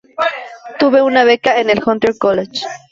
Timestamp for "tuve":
0.79-1.03